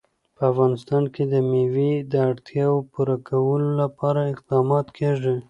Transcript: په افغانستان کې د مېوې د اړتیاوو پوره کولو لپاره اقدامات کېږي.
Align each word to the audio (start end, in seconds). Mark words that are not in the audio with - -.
په 0.35 0.43
افغانستان 0.51 1.03
کې 1.13 1.23
د 1.33 1.35
مېوې 1.51 1.93
د 2.11 2.13
اړتیاوو 2.29 2.87
پوره 2.93 3.15
کولو 3.27 3.69
لپاره 3.81 4.21
اقدامات 4.33 4.87
کېږي. 4.97 5.35